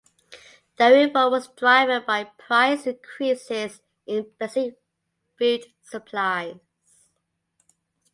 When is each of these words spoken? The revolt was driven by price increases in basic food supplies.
The 0.77 0.87
revolt 0.89 1.31
was 1.31 1.47
driven 1.49 2.03
by 2.07 2.23
price 2.23 2.87
increases 2.87 3.83
in 4.07 4.31
basic 4.39 4.79
food 5.37 5.65
supplies. 5.83 6.55